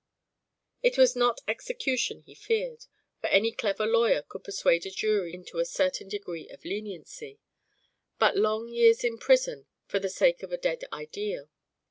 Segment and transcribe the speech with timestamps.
[0.81, 2.85] It was not execution he feared,
[3.19, 7.39] for any clever lawyer could persuade a jury into a certain degree of leniency,
[8.17, 11.51] but long years in prison for the sake of a dead ideal.